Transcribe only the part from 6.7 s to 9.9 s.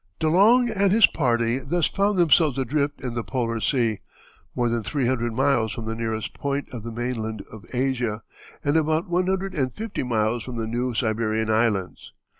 of the mainland of Asia, and about one hundred and